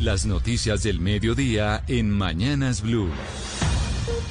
Las 0.00 0.24
noticias 0.24 0.82
del 0.82 0.98
mediodía 0.98 1.84
en 1.86 2.08
Mañanas 2.08 2.80
Blue. 2.80 3.10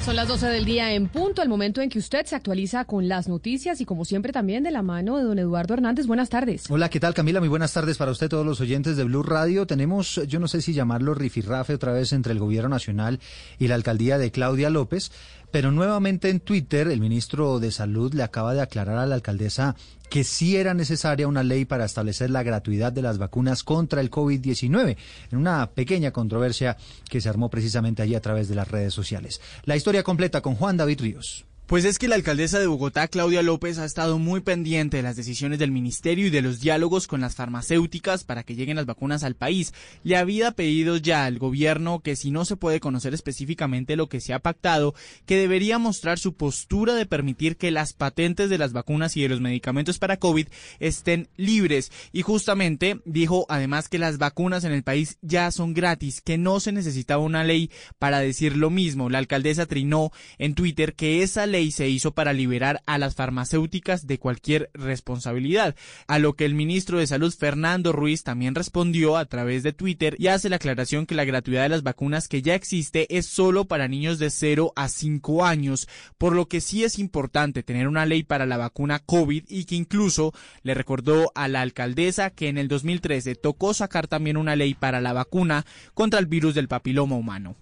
Son 0.04 0.16
las 0.16 0.26
12 0.26 0.48
del 0.48 0.64
día 0.64 0.92
en 0.94 1.06
punto, 1.06 1.42
el 1.42 1.48
momento 1.48 1.80
en 1.80 1.88
que 1.90 2.00
usted 2.00 2.26
se 2.26 2.34
actualiza 2.34 2.86
con 2.86 3.06
las 3.06 3.28
noticias 3.28 3.80
y 3.80 3.84
como 3.84 4.04
siempre 4.04 4.32
también 4.32 4.64
de 4.64 4.72
la 4.72 4.82
mano 4.82 5.18
de 5.18 5.22
don 5.22 5.38
Eduardo 5.38 5.74
Hernández. 5.74 6.08
Buenas 6.08 6.28
tardes. 6.28 6.64
Hola, 6.70 6.88
¿qué 6.88 6.98
tal 6.98 7.14
Camila? 7.14 7.38
Muy 7.38 7.48
buenas 7.48 7.72
tardes 7.72 7.98
para 7.98 8.10
usted, 8.10 8.28
todos 8.28 8.44
los 8.44 8.60
oyentes 8.60 8.96
de 8.96 9.04
Blue 9.04 9.22
Radio. 9.22 9.64
Tenemos, 9.66 10.20
yo 10.26 10.40
no 10.40 10.48
sé 10.48 10.60
si 10.60 10.72
llamarlo 10.72 11.14
rifirrafe 11.14 11.74
otra 11.74 11.92
vez 11.92 12.12
entre 12.12 12.32
el 12.32 12.40
gobierno 12.40 12.70
nacional 12.70 13.20
y 13.60 13.68
la 13.68 13.76
alcaldía 13.76 14.18
de 14.18 14.32
Claudia 14.32 14.70
López, 14.70 15.12
pero 15.50 15.70
nuevamente 15.70 16.30
en 16.30 16.40
Twitter 16.40 16.88
el 16.88 17.00
ministro 17.00 17.58
de 17.60 17.70
Salud 17.70 18.12
le 18.14 18.22
acaba 18.22 18.54
de 18.54 18.60
aclarar 18.60 18.98
a 18.98 19.06
la 19.06 19.14
alcaldesa 19.14 19.76
que 20.08 20.24
sí 20.24 20.56
era 20.56 20.74
necesaria 20.74 21.28
una 21.28 21.42
ley 21.42 21.64
para 21.64 21.84
establecer 21.84 22.30
la 22.30 22.42
gratuidad 22.42 22.92
de 22.92 23.02
las 23.02 23.18
vacunas 23.18 23.62
contra 23.62 24.00
el 24.00 24.10
COVID-19, 24.10 24.96
en 25.30 25.38
una 25.38 25.70
pequeña 25.70 26.10
controversia 26.10 26.76
que 27.08 27.20
se 27.20 27.28
armó 27.28 27.48
precisamente 27.48 28.02
allí 28.02 28.16
a 28.16 28.20
través 28.20 28.48
de 28.48 28.56
las 28.56 28.68
redes 28.68 28.92
sociales. 28.92 29.40
La 29.64 29.76
historia 29.76 30.02
completa 30.02 30.40
con 30.40 30.56
Juan 30.56 30.76
David 30.76 31.00
Ríos. 31.00 31.46
Pues 31.70 31.84
es 31.84 32.00
que 32.00 32.08
la 32.08 32.16
alcaldesa 32.16 32.58
de 32.58 32.66
Bogotá, 32.66 33.06
Claudia 33.06 33.44
López, 33.44 33.78
ha 33.78 33.84
estado 33.84 34.18
muy 34.18 34.40
pendiente 34.40 34.96
de 34.96 35.04
las 35.04 35.14
decisiones 35.14 35.60
del 35.60 35.70
ministerio 35.70 36.26
y 36.26 36.30
de 36.30 36.42
los 36.42 36.58
diálogos 36.58 37.06
con 37.06 37.20
las 37.20 37.36
farmacéuticas 37.36 38.24
para 38.24 38.42
que 38.42 38.56
lleguen 38.56 38.74
las 38.74 38.86
vacunas 38.86 39.22
al 39.22 39.36
país. 39.36 39.72
Le 40.02 40.16
había 40.16 40.50
pedido 40.50 40.96
ya 40.96 41.26
al 41.26 41.38
gobierno 41.38 42.00
que 42.00 42.16
si 42.16 42.32
no 42.32 42.44
se 42.44 42.56
puede 42.56 42.80
conocer 42.80 43.14
específicamente 43.14 43.94
lo 43.94 44.08
que 44.08 44.20
se 44.20 44.32
ha 44.32 44.40
pactado, 44.40 44.96
que 45.26 45.36
debería 45.36 45.78
mostrar 45.78 46.18
su 46.18 46.34
postura 46.34 46.94
de 46.94 47.06
permitir 47.06 47.56
que 47.56 47.70
las 47.70 47.92
patentes 47.92 48.50
de 48.50 48.58
las 48.58 48.72
vacunas 48.72 49.16
y 49.16 49.22
de 49.22 49.28
los 49.28 49.40
medicamentos 49.40 50.00
para 50.00 50.16
COVID 50.16 50.48
estén 50.80 51.28
libres. 51.36 51.92
Y 52.10 52.22
justamente 52.22 53.00
dijo 53.04 53.46
además 53.48 53.88
que 53.88 54.00
las 54.00 54.18
vacunas 54.18 54.64
en 54.64 54.72
el 54.72 54.82
país 54.82 55.18
ya 55.22 55.52
son 55.52 55.72
gratis, 55.72 56.20
que 56.20 56.36
no 56.36 56.58
se 56.58 56.72
necesitaba 56.72 57.22
una 57.22 57.44
ley 57.44 57.70
para 58.00 58.18
decir 58.18 58.56
lo 58.56 58.70
mismo. 58.70 59.08
La 59.08 59.18
alcaldesa 59.18 59.66
trinó 59.66 60.10
en 60.36 60.54
Twitter 60.56 60.94
que 60.94 61.22
esa 61.22 61.46
ley 61.46 61.59
y 61.62 61.72
se 61.72 61.88
hizo 61.88 62.12
para 62.12 62.32
liberar 62.32 62.82
a 62.86 62.98
las 62.98 63.14
farmacéuticas 63.14 64.06
de 64.06 64.18
cualquier 64.18 64.70
responsabilidad, 64.74 65.74
a 66.06 66.18
lo 66.18 66.34
que 66.34 66.44
el 66.44 66.54
ministro 66.54 66.98
de 66.98 67.06
Salud 67.06 67.32
Fernando 67.32 67.92
Ruiz 67.92 68.22
también 68.22 68.54
respondió 68.54 69.16
a 69.16 69.24
través 69.24 69.62
de 69.62 69.72
Twitter 69.72 70.16
y 70.18 70.28
hace 70.28 70.48
la 70.48 70.56
aclaración 70.56 71.06
que 71.06 71.14
la 71.14 71.24
gratuidad 71.24 71.62
de 71.62 71.68
las 71.70 71.82
vacunas 71.82 72.28
que 72.28 72.42
ya 72.42 72.54
existe 72.54 73.16
es 73.16 73.26
solo 73.26 73.66
para 73.66 73.88
niños 73.88 74.18
de 74.18 74.30
0 74.30 74.72
a 74.76 74.88
5 74.88 75.44
años, 75.44 75.88
por 76.18 76.34
lo 76.34 76.46
que 76.48 76.60
sí 76.60 76.84
es 76.84 76.98
importante 76.98 77.62
tener 77.62 77.88
una 77.88 78.06
ley 78.06 78.22
para 78.22 78.46
la 78.46 78.56
vacuna 78.56 78.98
COVID 78.98 79.44
y 79.48 79.64
que 79.64 79.74
incluso 79.74 80.32
le 80.62 80.74
recordó 80.74 81.32
a 81.34 81.48
la 81.48 81.60
alcaldesa 81.60 82.30
que 82.30 82.48
en 82.48 82.58
el 82.58 82.68
2013 82.68 83.34
tocó 83.34 83.74
sacar 83.74 84.08
también 84.08 84.36
una 84.36 84.56
ley 84.56 84.74
para 84.74 85.00
la 85.00 85.12
vacuna 85.12 85.64
contra 85.94 86.20
el 86.20 86.26
virus 86.26 86.54
del 86.54 86.68
papiloma 86.68 87.16
humano. 87.16 87.56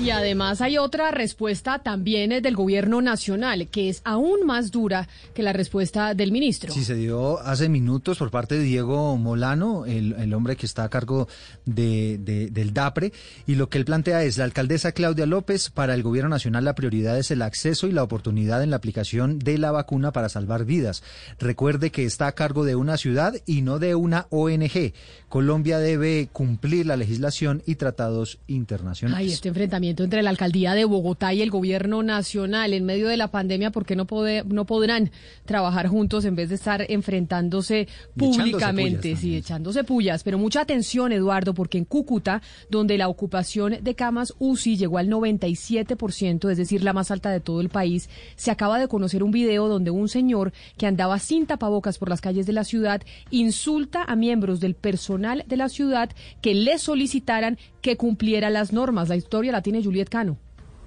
Y 0.00 0.10
además 0.10 0.60
hay 0.60 0.78
otra 0.78 1.10
respuesta 1.10 1.80
también 1.80 2.30
del 2.40 2.54
gobierno 2.54 3.02
nacional, 3.02 3.66
que 3.66 3.88
es 3.88 4.00
aún 4.04 4.46
más 4.46 4.70
dura 4.70 5.08
que 5.34 5.42
la 5.42 5.52
respuesta 5.52 6.14
del 6.14 6.30
ministro. 6.30 6.72
Sí, 6.72 6.84
se 6.84 6.94
dio 6.94 7.40
hace 7.40 7.68
minutos 7.68 8.18
por 8.18 8.30
parte 8.30 8.56
de 8.56 8.62
Diego 8.62 9.16
Molano, 9.16 9.86
el, 9.86 10.32
hombre 10.32 10.54
que 10.54 10.66
está 10.66 10.84
a 10.84 10.88
cargo 10.88 11.26
de, 11.66 12.16
del 12.52 12.72
DAPRE, 12.72 13.12
y 13.48 13.56
lo 13.56 13.68
que 13.68 13.78
él 13.78 13.84
plantea 13.84 14.22
es, 14.22 14.38
la 14.38 14.44
alcaldesa 14.44 14.92
Claudia 14.92 15.26
López, 15.26 15.68
para 15.70 15.94
el 15.94 16.04
gobierno 16.04 16.30
nacional 16.30 16.64
la 16.64 16.76
prioridad 16.76 17.18
es 17.18 17.32
el 17.32 17.42
acceso 17.42 17.88
y 17.88 17.92
la 17.92 18.04
oportunidad 18.04 18.62
en 18.62 18.70
la 18.70 18.76
aplicación 18.76 19.40
de 19.40 19.58
la 19.58 19.72
vacuna 19.72 20.12
para 20.12 20.28
salvar 20.28 20.64
vidas. 20.64 21.02
Recuerde 21.40 21.90
que 21.90 22.04
está 22.04 22.28
a 22.28 22.32
cargo 22.32 22.64
de 22.64 22.76
una 22.76 22.98
ciudad 22.98 23.34
y 23.46 23.62
no 23.62 23.80
de 23.80 23.96
una 23.96 24.28
ONG. 24.30 24.92
Colombia 25.28 25.80
debe 25.80 26.28
cumplir 26.32 26.86
la 26.86 26.96
legislación 26.96 27.64
y 27.66 27.74
tratados 27.74 28.38
internacionales. 28.46 29.26
Ay, 29.26 29.32
este 29.32 29.48
enfrentamiento 29.48 29.87
entre 29.96 30.22
la 30.22 30.30
alcaldía 30.30 30.74
de 30.74 30.84
Bogotá 30.84 31.32
y 31.34 31.42
el 31.42 31.50
gobierno 31.50 32.02
nacional 32.02 32.72
en 32.72 32.84
medio 32.84 33.08
de 33.08 33.16
la 33.16 33.30
pandemia, 33.30 33.70
¿por 33.70 33.84
qué 33.84 33.96
no, 33.96 34.06
no 34.46 34.64
podrán 34.66 35.10
trabajar 35.44 35.88
juntos 35.88 36.24
en 36.24 36.36
vez 36.36 36.48
de 36.48 36.54
estar 36.56 36.84
enfrentándose 36.88 37.88
públicamente? 38.16 39.16
Sí, 39.16 39.36
echándose 39.36 39.84
pullas. 39.84 40.22
Pero 40.22 40.38
mucha 40.38 40.60
atención, 40.60 41.12
Eduardo, 41.12 41.54
porque 41.54 41.78
en 41.78 41.84
Cúcuta, 41.84 42.42
donde 42.70 42.98
la 42.98 43.08
ocupación 43.08 43.76
de 43.82 43.94
camas 43.94 44.34
UCI 44.38 44.76
llegó 44.76 44.98
al 44.98 45.08
97%, 45.08 46.50
es 46.50 46.56
decir, 46.56 46.82
la 46.82 46.92
más 46.92 47.10
alta 47.10 47.30
de 47.30 47.40
todo 47.40 47.60
el 47.60 47.68
país, 47.68 48.08
se 48.36 48.50
acaba 48.50 48.78
de 48.78 48.88
conocer 48.88 49.22
un 49.22 49.30
video 49.30 49.68
donde 49.68 49.90
un 49.90 50.08
señor 50.08 50.52
que 50.76 50.86
andaba 50.86 51.18
sin 51.18 51.46
tapabocas 51.46 51.98
por 51.98 52.08
las 52.08 52.20
calles 52.20 52.46
de 52.46 52.52
la 52.52 52.64
ciudad 52.64 53.02
insulta 53.30 54.04
a 54.04 54.16
miembros 54.16 54.60
del 54.60 54.74
personal 54.74 55.44
de 55.46 55.56
la 55.56 55.68
ciudad 55.68 56.10
que 56.40 56.54
le 56.54 56.78
solicitaran 56.78 57.58
que 57.80 57.96
cumpliera 57.96 58.50
las 58.50 58.72
normas. 58.72 59.08
La 59.08 59.16
historia 59.16 59.52
la 59.52 59.62
tiene 59.62 59.77
Juliet 59.84 60.08
Cano. 60.08 60.38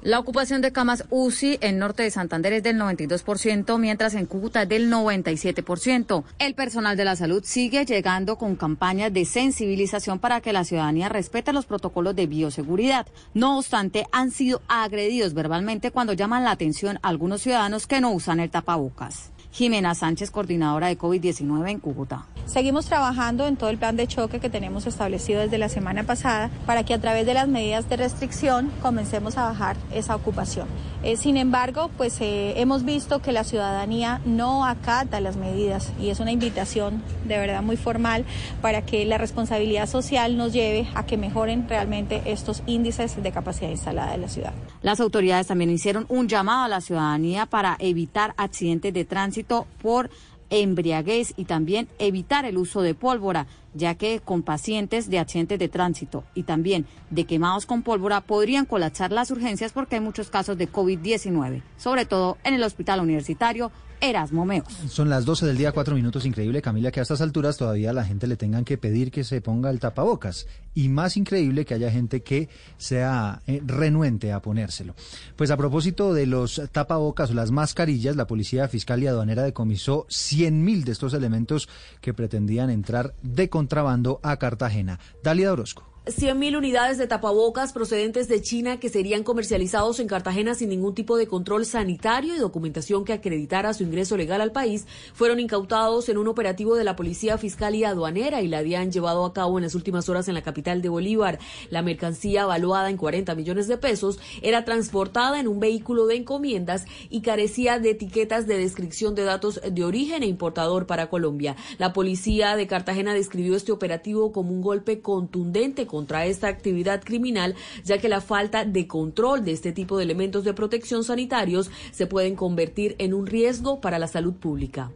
La 0.04 0.18
ocupación 0.18 0.64
de 0.64 0.72
camas 0.72 1.06
UCI 1.12 1.60
en 1.62 1.78
norte 1.78 2.02
de 2.02 2.10
Santander 2.10 2.54
es 2.54 2.64
del 2.64 2.76
92%, 2.80 3.78
mientras 3.78 4.16
en 4.16 4.26
Cúcuta 4.26 4.64
es 4.64 4.70
del 4.70 4.92
97%. 4.92 6.24
El 6.40 6.56
personal 6.56 6.98
de 6.98 7.06
la 7.06 7.16
salud 7.16 7.44
sigue 7.46 7.86
llegando 7.86 8.36
con 8.36 8.56
campañas 8.56 9.14
de 9.14 9.26
sensibilización 9.26 10.18
para 10.18 10.42
que 10.42 10.54
la 10.54 10.64
ciudadanía 10.64 11.08
respete 11.08 11.54
los 11.54 11.68
protocolos 11.68 12.16
de 12.16 12.26
bioseguridad. 12.26 13.06
No 13.36 13.60
obstante, 13.60 14.08
han 14.12 14.32
sido 14.32 14.64
agredidos 14.68 15.36
verbalmente 15.36 15.92
cuando 15.92 16.14
llaman 16.14 16.46
la 16.46 16.52
atención 16.52 16.98
a 17.04 17.10
algunos 17.10 17.44
ciudadanos 17.44 17.86
que 17.86 18.02
no 18.02 18.12
usan 18.12 18.40
el 18.40 18.50
tapabocas. 18.50 19.32
Jimena 19.52 19.94
Sánchez, 19.96 20.32
coordinadora 20.32 20.88
de 20.88 20.98
COVID-19 20.98 21.70
en 21.70 21.80
Cúcuta. 21.80 22.26
Seguimos 22.46 22.86
trabajando 22.86 23.48
en 23.48 23.58
todo 23.58 23.70
el 23.70 23.78
plan 23.78 23.96
de 23.96 24.08
choque 24.08 24.40
que 24.40 24.50
tenemos 24.50 24.88
establecido 24.88 25.42
desde 25.42 25.58
la 25.58 25.70
semana 25.70 26.04
pasada 26.04 26.50
para 26.66 26.84
que 26.84 26.94
a 26.94 27.00
través 27.00 27.26
de 27.26 27.34
las 27.34 27.48
medidas 27.48 27.88
de 27.90 27.98
restricción 27.98 28.72
comencemos 28.82 29.38
a 29.38 29.44
bajar 29.44 29.78
esa 29.94 30.16
ocupación. 30.16 30.68
Eh, 31.04 31.18
sin 31.18 31.36
embargo, 31.38 31.90
pues 31.98 32.22
eh, 32.22 32.54
hemos 32.58 32.86
visto 32.86 33.24
que 33.24 33.32
la 33.32 33.44
ciudadanía 33.44 34.22
no 34.26 34.66
acata 34.66 35.20
las 35.20 35.36
medidas 35.36 35.92
y 36.00 36.10
es 36.10 36.20
una 36.20 36.32
invitación 36.32 37.02
de 37.26 37.40
verdad 37.40 37.64
muy 37.64 37.76
formal 37.76 38.24
para 38.62 38.84
que 38.84 39.04
la 39.06 39.18
responsabilidad 39.18 39.88
social 39.88 40.38
nos 40.38 40.54
lleve 40.54 40.88
a 40.94 41.08
que 41.08 41.18
mejoren 41.18 41.68
realmente 41.68 42.22
estos 42.26 42.62
índices 42.68 43.22
de 43.22 43.32
capacidad 43.32 43.72
instalada 43.72 44.12
de 44.12 44.20
la 44.20 44.30
ciudad. 44.30 44.54
Las 44.84 45.00
autoridades 45.00 45.48
también 45.48 45.72
hicieron 45.72 46.06
un 46.08 46.28
llamado 46.28 46.66
a 46.66 46.68
la 46.68 46.82
ciudadanía 46.82 47.48
para 47.48 47.78
evitar 47.80 48.36
accidentes 48.38 48.94
de 48.94 49.04
tránsito 49.04 49.66
por 49.82 50.12
embriaguez 50.52 51.34
y 51.36 51.46
también 51.46 51.88
evitar 51.98 52.46
el 52.46 52.58
uso 52.58 52.82
de 52.82 52.94
pólvora, 52.94 53.48
ya 53.74 53.96
que 53.96 54.20
con 54.20 54.44
pacientes 54.44 55.10
de 55.10 55.20
accidentes 55.20 55.60
de 55.60 55.70
tránsito 55.70 56.24
y 56.34 56.44
también 56.44 56.86
de 57.10 57.26
quemados 57.26 57.66
con 57.66 57.84
pólvora 57.84 58.22
podrían 58.22 58.66
colapsar 58.66 59.12
las 59.12 59.32
urgencias 59.32 59.72
porque 59.72 59.96
hay 59.96 60.02
muchos 60.02 60.30
casos 60.30 60.58
de 60.58 60.72
COVID-19, 60.72 61.62
sobre 61.78 62.06
todo 62.06 62.38
en 62.44 62.54
el 62.54 62.64
hospital 62.64 63.00
universitario 63.00 63.72
Erasmo 64.02 64.46
Meos. 64.46 64.68
Son 64.90 65.10
las 65.10 65.26
12 65.26 65.46
del 65.46 65.58
día, 65.58 65.72
cuatro 65.72 65.96
minutos. 65.96 66.26
Increíble, 66.26 66.62
Camila, 66.62 66.92
que 66.92 67.00
a 67.00 67.04
estas 67.04 67.22
alturas 67.22 67.58
todavía 67.58 67.94
la 67.94 68.04
gente 68.04 68.26
le 68.26 68.36
tengan 68.36 68.66
que 68.66 68.78
pedir 68.78 69.12
que 69.12 69.24
se 69.24 69.42
ponga 69.42 69.70
el 69.70 69.80
tapabocas. 69.80 70.48
Y 70.74 70.90
más 70.90 71.18
increíble 71.18 71.66
que 71.66 71.76
haya 71.76 71.92
gente 71.92 72.24
que 72.24 72.50
sea 72.78 73.42
eh, 73.46 73.62
renuente 73.64 74.32
a 74.32 74.42
ponérselo. 74.42 74.96
Pues 75.36 75.52
a 75.52 75.58
propósito 75.58 76.14
de 76.14 76.26
los 76.26 76.62
tapabocas 76.72 77.30
o 77.30 77.34
las 77.36 77.52
mascarillas, 77.52 78.16
la 78.16 78.26
Policía 78.26 78.68
Fiscal 78.68 79.04
y 79.04 79.08
Aduanera 79.08 79.44
decomisó 79.44 80.08
100.000 80.08 80.84
de 80.84 80.92
estos 80.92 81.14
elementos 81.14 81.70
que 82.02 82.14
pretendían 82.14 82.72
entrar 82.72 83.14
de 83.22 83.50
contrabando 83.62 84.20
a 84.24 84.38
Cartagena. 84.38 84.98
Dalia 85.22 85.52
Orozco. 85.52 85.91
100.000 86.08 86.58
unidades 86.58 86.98
de 86.98 87.06
tapabocas 87.06 87.74
procedentes 87.74 88.28
de 88.28 88.42
China 88.42 88.80
que 88.80 88.90
serían 88.90 89.22
comercializados 89.22 90.00
en 90.00 90.08
Cartagena 90.08 90.56
sin 90.56 90.70
ningún 90.70 90.96
tipo 90.96 91.16
de 91.16 91.28
control 91.28 91.64
sanitario 91.64 92.36
y 92.36 92.40
documentación 92.40 93.06
que 93.06 93.14
acreditara 93.14 93.72
su 93.76 93.84
ingreso 93.84 94.18
legal 94.18 94.42
al 94.42 94.52
país 94.52 94.88
fueron 95.14 95.40
incautados 95.40 96.10
en 96.10 96.18
un 96.18 96.28
operativo 96.28 96.74
de 96.74 96.86
la 96.86 96.96
Policía 96.96 97.38
Fiscal 97.38 97.76
y 97.76 97.84
Aduanera 97.84 98.42
y 98.42 98.48
la 98.48 98.58
habían 98.58 98.92
llevado 98.92 99.24
a 99.26 99.34
cabo 99.34 99.60
en 99.60 99.64
las 99.64 99.76
últimas 99.76 100.10
horas 100.10 100.28
en 100.28 100.34
la 100.34 100.42
capital 100.42 100.82
de 100.82 100.90
Bolívar. 100.90 101.38
La 101.70 101.84
mercancía, 101.84 102.48
valuada 102.48 102.90
en 102.90 102.98
40 102.98 103.36
millones 103.36 103.68
de 103.68 103.78
pesos, 103.78 104.18
era 104.42 104.66
transportada 104.66 105.40
en 105.40 105.48
un 105.48 105.60
vehículo 105.60 106.08
de 106.08 106.16
encomiendas 106.16 106.86
y 107.12 107.22
carecía 107.22 107.78
de 107.78 107.92
etiquetas 107.92 108.48
de 108.48 108.58
descripción 108.58 109.14
de 109.14 109.24
datos 109.24 109.62
de 109.70 109.84
origen 109.84 110.24
e 110.24 110.26
importador 110.26 110.88
para 110.88 111.12
Colombia. 111.12 111.56
La 111.78 111.94
Policía 111.94 112.56
de 112.56 112.66
Cartagena 112.66 113.14
describió 113.14 113.56
este 113.56 113.72
operativo 113.72 114.32
como 114.32 114.52
un 114.52 114.64
golpe 114.64 115.02
contundente 115.02 115.86
contra 115.92 116.26
esta 116.26 116.48
actividad 116.48 117.04
criminal, 117.04 117.54
ya 117.84 117.98
que 117.98 118.08
la 118.08 118.22
falta 118.22 118.64
de 118.64 118.88
control 118.88 119.44
de 119.44 119.52
este 119.52 119.74
tipo 119.74 119.98
de 119.98 120.06
elementos 120.06 120.46
de 120.46 120.54
protección 120.54 121.04
sanitarios 121.04 121.70
se 121.92 122.08
pueden 122.08 122.38
convertir 122.38 122.96
en 122.98 123.14
un 123.14 123.28
riesgo 123.28 123.82
para 123.82 124.00
la 124.00 124.08
salud 124.08 124.36
pública. 124.36 124.90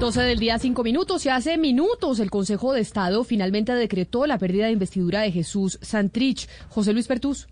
12 0.00 0.22
del 0.22 0.40
día, 0.40 0.58
5 0.58 0.82
minutos. 0.82 1.24
Y 1.26 1.28
hace 1.28 1.58
minutos 1.58 2.18
el 2.18 2.30
Consejo 2.30 2.72
de 2.72 2.80
Estado 2.80 3.22
finalmente 3.22 3.72
decretó 3.72 4.26
la 4.26 4.38
pérdida 4.38 4.66
de 4.66 4.72
investidura 4.72 5.20
de 5.20 5.30
Jesús 5.30 5.78
Santrich. 5.80 6.48
José 6.68 6.92
Luis 6.92 7.06
Pertús. 7.06 7.46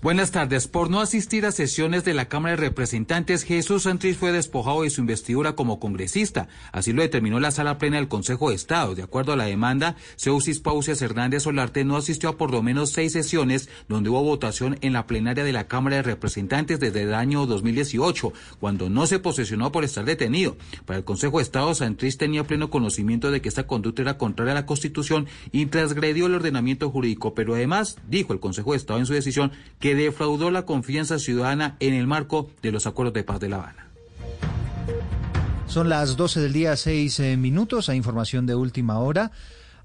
Buenas 0.00 0.30
tardes. 0.30 0.68
Por 0.68 0.90
no 0.90 1.00
asistir 1.00 1.44
a 1.44 1.50
sesiones 1.50 2.04
de 2.04 2.14
la 2.14 2.28
Cámara 2.28 2.54
de 2.54 2.68
Representantes, 2.68 3.42
Jesús 3.42 3.82
Santrich 3.82 4.16
fue 4.16 4.30
despojado 4.30 4.82
de 4.82 4.90
su 4.90 5.00
investidura 5.00 5.56
como 5.56 5.80
congresista. 5.80 6.46
Así 6.70 6.92
lo 6.92 7.02
determinó 7.02 7.40
la 7.40 7.50
Sala 7.50 7.78
Plena 7.78 7.96
del 7.96 8.06
Consejo 8.06 8.50
de 8.50 8.54
Estado. 8.54 8.94
De 8.94 9.02
acuerdo 9.02 9.32
a 9.32 9.36
la 9.36 9.46
demanda, 9.46 9.96
Seusis 10.14 10.60
Pausias 10.60 11.02
Hernández 11.02 11.42
Solarte 11.42 11.84
no 11.84 11.96
asistió 11.96 12.28
a 12.28 12.36
por 12.36 12.52
lo 12.52 12.62
menos 12.62 12.90
seis 12.90 13.12
sesiones 13.12 13.68
donde 13.88 14.08
hubo 14.08 14.22
votación 14.22 14.78
en 14.82 14.92
la 14.92 15.08
plenaria 15.08 15.42
de 15.42 15.52
la 15.52 15.66
Cámara 15.66 15.96
de 15.96 16.02
Representantes 16.02 16.78
desde 16.78 17.02
el 17.02 17.12
año 17.12 17.44
2018, 17.46 18.32
cuando 18.60 18.88
no 18.90 19.04
se 19.08 19.18
posesionó 19.18 19.72
por 19.72 19.82
estar 19.82 20.04
detenido. 20.04 20.56
Para 20.86 20.98
el 20.98 21.04
Consejo 21.04 21.38
de 21.38 21.42
Estado, 21.42 21.74
Santrich 21.74 22.16
tenía 22.16 22.44
pleno 22.44 22.70
conocimiento 22.70 23.32
de 23.32 23.40
que 23.40 23.48
esta 23.48 23.66
conducta 23.66 24.02
era 24.02 24.16
contraria 24.16 24.52
a 24.52 24.54
la 24.54 24.66
Constitución 24.66 25.26
y 25.50 25.66
transgredió 25.66 26.26
el 26.26 26.36
ordenamiento 26.36 26.88
jurídico, 26.88 27.34
pero 27.34 27.56
además, 27.56 27.96
dijo 28.08 28.32
el 28.32 28.38
Consejo 28.38 28.70
de 28.70 28.76
Estado 28.76 29.00
en 29.00 29.06
su 29.06 29.12
decisión, 29.12 29.50
que 29.80 29.87
que 29.88 29.94
defraudó 29.94 30.50
la 30.50 30.66
confianza 30.66 31.18
ciudadana 31.18 31.76
en 31.80 31.94
el 31.94 32.06
marco 32.06 32.50
de 32.60 32.72
los 32.72 32.86
acuerdos 32.86 33.14
de 33.14 33.24
paz 33.24 33.40
de 33.40 33.48
La 33.48 33.56
Habana. 33.56 33.86
Son 35.66 35.88
las 35.88 36.18
12 36.18 36.40
del 36.40 36.52
día, 36.52 36.76
6 36.76 37.20
eh, 37.20 37.36
minutos. 37.38 37.88
Hay 37.88 37.96
información 37.96 38.44
de 38.44 38.54
última 38.54 38.98
hora 38.98 39.32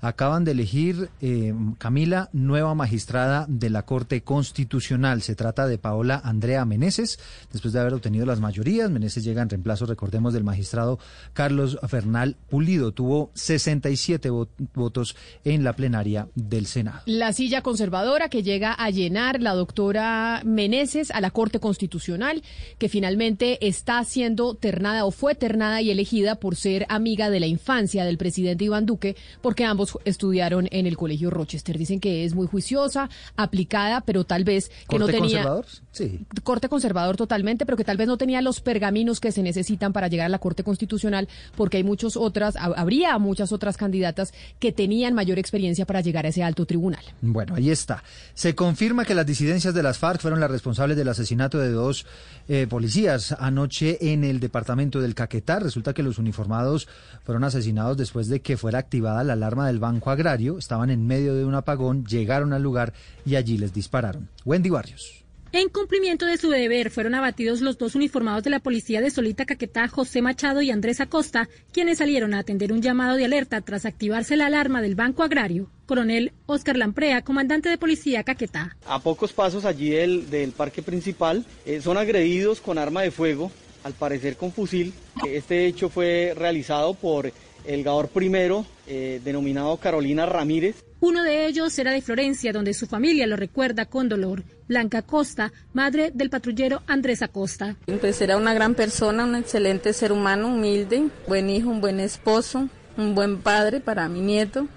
acaban 0.03 0.43
de 0.43 0.51
elegir, 0.51 1.09
eh, 1.21 1.53
Camila, 1.77 2.29
nueva 2.33 2.75
magistrada 2.75 3.45
de 3.47 3.69
la 3.69 3.85
Corte 3.85 4.21
Constitucional. 4.21 5.21
Se 5.21 5.33
trata 5.33 5.65
de 5.65 5.77
Paola 5.77 6.19
Andrea 6.21 6.65
Meneses. 6.65 7.19
Después 7.53 7.73
de 7.73 7.79
haber 7.79 7.93
obtenido 7.93 8.25
las 8.25 8.41
mayorías, 8.41 8.91
Meneses 8.91 9.23
llega 9.23 9.41
en 9.41 9.49
reemplazo, 9.49 9.85
recordemos, 9.85 10.33
del 10.33 10.43
magistrado 10.43 10.99
Carlos 11.31 11.79
Fernal 11.87 12.35
Pulido. 12.49 12.91
Tuvo 12.91 13.31
67 13.33 14.29
votos 14.73 15.15
en 15.45 15.63
la 15.63 15.73
plenaria 15.73 16.27
del 16.35 16.65
Senado. 16.65 16.99
La 17.05 17.31
silla 17.31 17.61
conservadora 17.61 18.27
que 18.27 18.43
llega 18.43 18.73
a 18.73 18.89
llenar 18.89 19.41
la 19.41 19.53
doctora 19.53 20.41
Meneses 20.43 21.11
a 21.11 21.21
la 21.21 21.31
Corte 21.31 21.61
Constitucional, 21.61 22.43
que 22.77 22.89
finalmente 22.89 23.65
está 23.65 24.03
siendo 24.03 24.55
ternada 24.55 25.05
o 25.05 25.11
fue 25.11 25.33
ternada 25.33 25.81
y 25.81 25.91
elegida 25.91 26.35
por 26.35 26.57
ser 26.57 26.85
amiga 26.89 27.29
de 27.29 27.39
la 27.39 27.47
infancia 27.47 28.03
del 28.03 28.17
presidente 28.17 28.65
Iván 28.65 28.85
Duque, 28.85 29.15
porque 29.41 29.63
ambos 29.63 29.92
estudiaron 30.05 30.67
en 30.71 30.87
el 30.87 30.97
Colegio 30.97 31.29
Rochester. 31.29 31.77
Dicen 31.77 31.99
que 31.99 32.25
es 32.25 32.35
muy 32.35 32.47
juiciosa, 32.47 33.09
aplicada, 33.35 34.01
pero 34.01 34.23
tal 34.23 34.43
vez 34.43 34.71
que 34.89 34.99
no 34.99 35.05
tenía... 35.05 35.21
conservador? 35.21 35.65
Sí. 35.91 36.25
Corte 36.43 36.69
conservador 36.69 37.17
totalmente, 37.17 37.65
pero 37.65 37.77
que 37.77 37.83
tal 37.83 37.97
vez 37.97 38.07
no 38.07 38.17
tenía 38.17 38.41
los 38.41 38.61
pergaminos 38.61 39.19
que 39.19 39.31
se 39.31 39.43
necesitan 39.43 39.93
para 39.93 40.07
llegar 40.07 40.25
a 40.25 40.29
la 40.29 40.39
Corte 40.39 40.63
Constitucional, 40.63 41.27
porque 41.55 41.77
hay 41.77 41.83
muchas 41.83 42.17
otras, 42.17 42.55
habría 42.55 43.17
muchas 43.17 43.51
otras 43.51 43.77
candidatas 43.77 44.33
que 44.59 44.71
tenían 44.71 45.13
mayor 45.13 45.39
experiencia 45.39 45.85
para 45.85 46.01
llegar 46.01 46.25
a 46.25 46.29
ese 46.29 46.43
alto 46.43 46.65
tribunal. 46.65 47.03
Bueno, 47.21 47.55
ahí 47.55 47.69
está. 47.69 48.03
Se 48.33 48.55
confirma 48.55 49.05
que 49.05 49.15
las 49.15 49.25
disidencias 49.25 49.73
de 49.73 49.83
las 49.83 49.97
FARC 49.97 50.21
fueron 50.21 50.39
las 50.39 50.51
responsables 50.51 50.97
del 50.97 51.09
asesinato 51.09 51.57
de 51.57 51.69
dos 51.69 52.05
eh, 52.47 52.67
policías 52.69 53.33
anoche 53.39 54.13
en 54.13 54.23
el 54.23 54.39
departamento 54.39 54.99
del 54.99 55.15
Caquetá. 55.15 55.59
Resulta 55.59 55.93
que 55.93 56.03
los 56.03 56.17
uniformados 56.17 56.87
fueron 57.23 57.43
asesinados 57.43 57.97
después 57.97 58.27
de 58.27 58.41
que 58.41 58.57
fuera 58.57 58.79
activada 58.79 59.23
la 59.23 59.33
alarma 59.33 59.67
del 59.67 59.79
Banco 59.83 60.11
Agrario, 60.11 60.57
estaban 60.57 60.89
en 60.89 61.05
medio 61.05 61.35
de 61.35 61.43
un 61.43 61.55
apagón, 61.55 62.05
llegaron 62.05 62.53
al 62.53 62.63
lugar 62.63 62.93
y 63.25 63.35
allí 63.35 63.57
les 63.57 63.73
dispararon. 63.73 64.29
Wendy 64.45 64.69
Barrios. 64.69 65.25
En 65.51 65.67
cumplimiento 65.67 66.25
de 66.25 66.37
su 66.37 66.49
deber, 66.49 66.89
fueron 66.89 67.15
abatidos 67.15 67.59
los 67.59 67.77
dos 67.77 67.93
uniformados 67.93 68.43
de 68.43 68.49
la 68.49 68.61
policía 68.61 69.01
de 69.01 69.11
Solita 69.11 69.45
Caquetá, 69.45 69.89
José 69.89 70.21
Machado 70.21 70.61
y 70.61 70.71
Andrés 70.71 71.01
Acosta, 71.01 71.49
quienes 71.73 71.97
salieron 71.97 72.33
a 72.33 72.39
atender 72.39 72.71
un 72.71 72.81
llamado 72.81 73.17
de 73.17 73.25
alerta 73.25 73.59
tras 73.59 73.85
activarse 73.85 74.37
la 74.37 74.45
alarma 74.45 74.81
del 74.81 74.95
Banco 74.95 75.21
Agrario. 75.21 75.69
Coronel 75.85 76.31
Oscar 76.45 76.77
Lamprea, 76.77 77.23
comandante 77.23 77.67
de 77.67 77.77
policía 77.77 78.23
Caquetá. 78.23 78.77
A 78.87 78.99
pocos 78.99 79.33
pasos 79.33 79.65
allí 79.65 79.89
del, 79.89 80.29
del 80.29 80.53
parque 80.53 80.81
principal, 80.81 81.45
eh, 81.65 81.81
son 81.81 81.97
agredidos 81.97 82.61
con 82.61 82.77
arma 82.77 83.01
de 83.01 83.11
fuego, 83.11 83.51
al 83.83 83.93
parecer 83.93 84.37
con 84.37 84.53
fusil. 84.53 84.93
Este 85.27 85.67
hecho 85.67 85.89
fue 85.89 86.33
realizado 86.35 86.93
por 86.93 87.31
el 87.65 87.83
Gaor 87.83 88.09
primero, 88.09 88.65
eh, 88.87 89.21
denominado 89.23 89.77
Carolina 89.77 90.25
Ramírez. 90.25 90.83
Uno 90.99 91.23
de 91.23 91.47
ellos 91.47 91.77
era 91.79 91.91
de 91.91 92.01
Florencia, 92.01 92.53
donde 92.53 92.73
su 92.73 92.87
familia 92.87 93.27
lo 93.27 93.35
recuerda 93.35 93.85
con 93.85 94.07
dolor. 94.07 94.43
Blanca 94.67 95.01
Costa, 95.01 95.51
madre 95.73 96.11
del 96.13 96.29
patrullero 96.29 96.81
Andrés 96.87 97.21
Acosta. 97.21 97.75
Pues 97.99 98.21
era 98.21 98.37
una 98.37 98.53
gran 98.53 98.73
persona, 98.73 99.25
un 99.25 99.35
excelente 99.35 99.91
ser 99.91 100.11
humano, 100.11 100.47
humilde, 100.47 101.09
buen 101.27 101.49
hijo, 101.49 101.69
un 101.69 101.81
buen 101.81 101.99
esposo, 101.99 102.69
un 102.97 103.15
buen 103.15 103.41
padre 103.41 103.81
para 103.81 104.07
mi 104.07 104.21
nieto, 104.21 104.67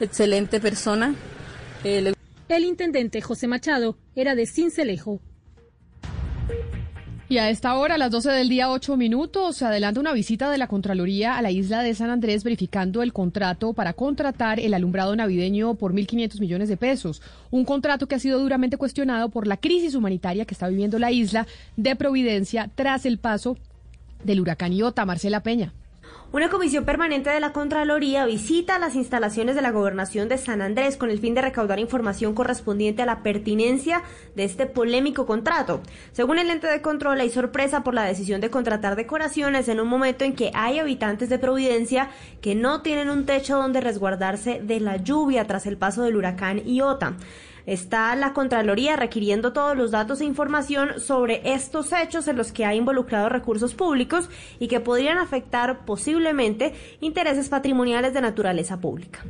excelente 0.00 0.60
persona. 0.60 1.14
El 1.84 2.64
intendente 2.64 3.20
José 3.20 3.46
Machado 3.46 3.96
era 4.16 4.34
de 4.34 4.46
Cincelejo, 4.46 5.20
y 7.30 7.38
a 7.38 7.48
esta 7.48 7.76
hora, 7.76 7.94
a 7.94 7.98
las 7.98 8.10
12 8.10 8.28
del 8.32 8.48
día, 8.48 8.72
8 8.72 8.96
minutos, 8.96 9.58
se 9.58 9.64
adelanta 9.64 10.00
una 10.00 10.12
visita 10.12 10.50
de 10.50 10.58
la 10.58 10.66
Contraloría 10.66 11.38
a 11.38 11.42
la 11.42 11.52
isla 11.52 11.80
de 11.80 11.94
San 11.94 12.10
Andrés 12.10 12.42
verificando 12.42 13.02
el 13.02 13.12
contrato 13.12 13.72
para 13.72 13.92
contratar 13.92 14.58
el 14.58 14.74
alumbrado 14.74 15.14
navideño 15.14 15.76
por 15.76 15.94
1.500 15.94 16.40
millones 16.40 16.68
de 16.68 16.76
pesos. 16.76 17.22
Un 17.52 17.64
contrato 17.64 18.08
que 18.08 18.16
ha 18.16 18.18
sido 18.18 18.40
duramente 18.40 18.78
cuestionado 18.78 19.28
por 19.28 19.46
la 19.46 19.58
crisis 19.58 19.94
humanitaria 19.94 20.44
que 20.44 20.54
está 20.54 20.66
viviendo 20.66 20.98
la 20.98 21.12
isla 21.12 21.46
de 21.76 21.94
Providencia 21.94 22.68
tras 22.74 23.06
el 23.06 23.18
paso 23.18 23.56
del 24.24 24.40
huracán 24.40 24.72
Iota. 24.72 25.06
Marcela 25.06 25.44
Peña. 25.44 25.72
Una 26.32 26.48
comisión 26.48 26.84
permanente 26.84 27.28
de 27.28 27.40
la 27.40 27.52
Contraloría 27.52 28.24
visita 28.24 28.78
las 28.78 28.94
instalaciones 28.94 29.56
de 29.56 29.62
la 29.62 29.72
Gobernación 29.72 30.28
de 30.28 30.38
San 30.38 30.62
Andrés 30.62 30.96
con 30.96 31.10
el 31.10 31.18
fin 31.18 31.34
de 31.34 31.42
recaudar 31.42 31.80
información 31.80 32.34
correspondiente 32.34 33.02
a 33.02 33.06
la 33.06 33.24
pertinencia 33.24 34.04
de 34.36 34.44
este 34.44 34.66
polémico 34.66 35.26
contrato. 35.26 35.80
Según 36.12 36.38
el 36.38 36.48
ente 36.48 36.68
de 36.68 36.82
control, 36.82 37.20
hay 37.20 37.30
sorpresa 37.30 37.82
por 37.82 37.94
la 37.94 38.04
decisión 38.04 38.40
de 38.40 38.48
contratar 38.48 38.94
decoraciones 38.94 39.66
en 39.66 39.80
un 39.80 39.88
momento 39.88 40.24
en 40.24 40.36
que 40.36 40.52
hay 40.54 40.78
habitantes 40.78 41.30
de 41.30 41.40
Providencia 41.40 42.10
que 42.40 42.54
no 42.54 42.80
tienen 42.82 43.10
un 43.10 43.26
techo 43.26 43.56
donde 43.56 43.80
resguardarse 43.80 44.60
de 44.62 44.78
la 44.78 44.98
lluvia 44.98 45.48
tras 45.48 45.66
el 45.66 45.78
paso 45.78 46.04
del 46.04 46.14
huracán 46.14 46.64
Iota 46.64 47.16
está 47.66 48.14
la 48.16 48.32
Contraloría 48.32 48.96
requiriendo 48.96 49.52
todos 49.52 49.76
los 49.76 49.90
datos 49.90 50.20
e 50.20 50.24
información 50.24 51.00
sobre 51.00 51.40
estos 51.44 51.92
hechos 51.92 52.28
en 52.28 52.36
los 52.36 52.52
que 52.52 52.64
ha 52.64 52.74
involucrado 52.74 53.28
recursos 53.28 53.74
públicos 53.74 54.28
y 54.58 54.68
que 54.68 54.80
podrían 54.80 55.18
afectar 55.18 55.84
posiblemente 55.84 56.74
intereses 57.00 57.48
patrimoniales 57.48 58.14
de 58.14 58.20
naturaleza 58.20 58.80
pública. 58.80 59.20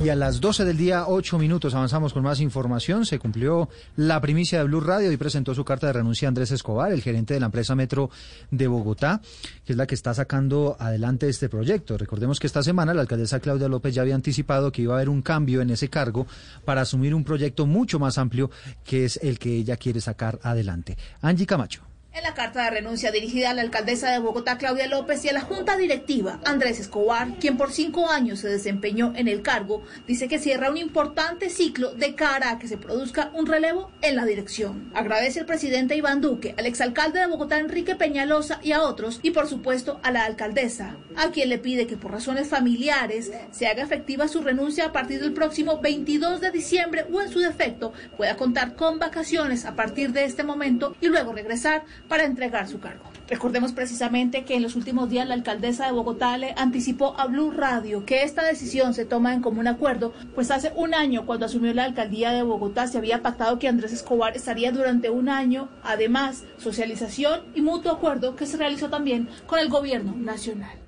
Y 0.00 0.08
a 0.10 0.16
las 0.16 0.40
12 0.40 0.64
del 0.64 0.76
día, 0.76 1.06
8 1.06 1.38
minutos, 1.38 1.74
avanzamos 1.74 2.12
con 2.12 2.22
más 2.22 2.40
información. 2.40 3.06
Se 3.06 3.18
cumplió 3.18 3.70
la 3.96 4.20
primicia 4.20 4.58
de 4.58 4.64
Blue 4.64 4.80
Radio 4.80 5.10
y 5.10 5.16
presentó 5.16 5.54
su 5.54 5.64
carta 5.64 5.86
de 5.86 5.94
renuncia 5.94 6.28
Andrés 6.28 6.50
Escobar, 6.50 6.92
el 6.92 7.00
gerente 7.00 7.32
de 7.32 7.40
la 7.40 7.46
empresa 7.46 7.74
Metro 7.74 8.10
de 8.50 8.66
Bogotá, 8.66 9.22
que 9.64 9.72
es 9.72 9.76
la 9.78 9.86
que 9.86 9.94
está 9.94 10.12
sacando 10.12 10.76
adelante 10.78 11.28
este 11.28 11.48
proyecto. 11.48 11.96
Recordemos 11.96 12.38
que 12.38 12.46
esta 12.46 12.62
semana 12.62 12.92
la 12.92 13.02
alcaldesa 13.02 13.40
Claudia 13.40 13.68
López 13.68 13.94
ya 13.94 14.02
había 14.02 14.14
anticipado 14.14 14.72
que 14.72 14.82
iba 14.82 14.94
a 14.94 14.96
haber 14.96 15.08
un 15.08 15.22
cambio 15.22 15.62
en 15.62 15.70
ese 15.70 15.88
cargo 15.88 16.26
para 16.64 16.82
asumir 16.82 17.14
un 17.14 17.24
proyecto 17.24 17.64
mucho 17.64 17.98
más 17.98 18.18
amplio, 18.18 18.50
que 18.84 19.06
es 19.06 19.18
el 19.22 19.38
que 19.38 19.56
ella 19.56 19.76
quiere 19.76 20.00
sacar 20.00 20.38
adelante. 20.42 20.98
Angie 21.22 21.46
Camacho. 21.46 21.93
En 22.14 22.22
la 22.22 22.32
carta 22.32 22.62
de 22.62 22.70
renuncia 22.70 23.10
dirigida 23.10 23.50
a 23.50 23.54
la 23.54 23.62
alcaldesa 23.62 24.08
de 24.08 24.20
Bogotá, 24.20 24.56
Claudia 24.56 24.86
López, 24.86 25.24
y 25.24 25.30
a 25.30 25.32
la 25.32 25.40
junta 25.40 25.76
directiva, 25.76 26.38
Andrés 26.44 26.78
Escobar, 26.78 27.26
quien 27.40 27.56
por 27.56 27.72
cinco 27.72 28.08
años 28.08 28.38
se 28.38 28.48
desempeñó 28.48 29.12
en 29.16 29.26
el 29.26 29.42
cargo, 29.42 29.82
dice 30.06 30.28
que 30.28 30.38
cierra 30.38 30.70
un 30.70 30.76
importante 30.76 31.50
ciclo 31.50 31.92
de 31.92 32.14
cara 32.14 32.50
a 32.50 32.58
que 32.60 32.68
se 32.68 32.76
produzca 32.76 33.32
un 33.34 33.46
relevo 33.46 33.90
en 34.00 34.14
la 34.14 34.26
dirección. 34.26 34.92
Agradece 34.94 35.40
al 35.40 35.46
presidente 35.46 35.96
Iván 35.96 36.20
Duque, 36.20 36.54
al 36.56 36.66
exalcalde 36.66 37.18
de 37.18 37.26
Bogotá, 37.26 37.58
Enrique 37.58 37.96
Peñalosa, 37.96 38.60
y 38.62 38.70
a 38.70 38.82
otros, 38.82 39.18
y 39.24 39.32
por 39.32 39.48
supuesto 39.48 39.98
a 40.04 40.12
la 40.12 40.24
alcaldesa, 40.24 40.94
a 41.16 41.32
quien 41.32 41.48
le 41.48 41.58
pide 41.58 41.88
que 41.88 41.96
por 41.96 42.12
razones 42.12 42.46
familiares 42.46 43.32
se 43.50 43.66
haga 43.66 43.82
efectiva 43.82 44.28
su 44.28 44.40
renuncia 44.40 44.84
a 44.84 44.92
partir 44.92 45.20
del 45.20 45.32
próximo 45.32 45.80
22 45.80 46.40
de 46.40 46.52
diciembre 46.52 47.06
o 47.12 47.20
en 47.20 47.28
su 47.28 47.40
defecto 47.40 47.92
pueda 48.16 48.36
contar 48.36 48.76
con 48.76 49.00
vacaciones 49.00 49.64
a 49.64 49.74
partir 49.74 50.12
de 50.12 50.24
este 50.24 50.44
momento 50.44 50.94
y 51.00 51.08
luego 51.08 51.32
regresar 51.32 51.82
para 52.08 52.24
entregar 52.24 52.68
su 52.68 52.80
cargo. 52.80 53.04
Recordemos 53.28 53.72
precisamente 53.72 54.44
que 54.44 54.54
en 54.54 54.62
los 54.62 54.76
últimos 54.76 55.08
días 55.08 55.26
la 55.26 55.34
alcaldesa 55.34 55.86
de 55.86 55.92
Bogotá 55.92 56.36
le 56.36 56.54
anticipó 56.58 57.18
a 57.18 57.26
Blue 57.26 57.50
Radio 57.50 58.04
que 58.04 58.22
esta 58.22 58.44
decisión 58.44 58.92
se 58.92 59.06
toma 59.06 59.32
en 59.32 59.40
común 59.40 59.66
acuerdo, 59.66 60.12
pues 60.34 60.50
hace 60.50 60.72
un 60.76 60.94
año 60.94 61.24
cuando 61.24 61.46
asumió 61.46 61.72
la 61.72 61.84
alcaldía 61.84 62.32
de 62.32 62.42
Bogotá 62.42 62.86
se 62.86 62.98
había 62.98 63.22
pactado 63.22 63.58
que 63.58 63.68
Andrés 63.68 63.92
Escobar 63.92 64.36
estaría 64.36 64.72
durante 64.72 65.08
un 65.08 65.30
año, 65.30 65.70
además 65.82 66.44
socialización 66.58 67.40
y 67.54 67.62
mutuo 67.62 67.92
acuerdo 67.92 68.36
que 68.36 68.46
se 68.46 68.58
realizó 68.58 68.90
también 68.90 69.28
con 69.46 69.58
el 69.58 69.68
gobierno 69.68 70.14
nacional. 70.14 70.83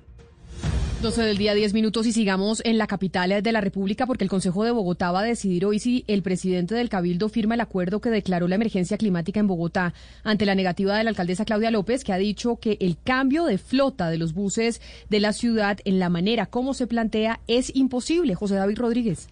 12 1.01 1.21
del 1.21 1.37
día, 1.37 1.53
10 1.53 1.75
minutos 1.75 2.07
y 2.07 2.11
sigamos 2.11 2.59
en 2.65 2.79
la 2.79 2.87
capital 2.87 3.43
de 3.43 3.51
la 3.51 3.61
República 3.61 4.07
porque 4.07 4.23
el 4.23 4.31
Consejo 4.31 4.63
de 4.63 4.71
Bogotá 4.71 5.11
va 5.11 5.19
a 5.19 5.23
decidir 5.23 5.63
hoy 5.67 5.77
si 5.77 6.03
el 6.07 6.23
presidente 6.23 6.73
del 6.73 6.89
Cabildo 6.89 7.29
firma 7.29 7.53
el 7.53 7.61
acuerdo 7.61 8.01
que 8.01 8.09
declaró 8.09 8.47
la 8.47 8.55
emergencia 8.55 8.97
climática 8.97 9.39
en 9.39 9.45
Bogotá 9.45 9.93
ante 10.23 10.47
la 10.47 10.55
negativa 10.55 10.97
de 10.97 11.03
la 11.03 11.11
alcaldesa 11.11 11.45
Claudia 11.45 11.69
López 11.69 12.03
que 12.03 12.13
ha 12.13 12.17
dicho 12.17 12.55
que 12.55 12.77
el 12.81 12.97
cambio 13.03 13.45
de 13.45 13.59
flota 13.59 14.09
de 14.09 14.17
los 14.17 14.33
buses 14.33 14.81
de 15.07 15.19
la 15.19 15.33
ciudad 15.33 15.77
en 15.85 15.99
la 15.99 16.09
manera 16.09 16.47
como 16.47 16.73
se 16.73 16.87
plantea 16.87 17.41
es 17.45 17.75
imposible. 17.75 18.33
José 18.33 18.55
David 18.55 18.79
Rodríguez. 18.79 19.29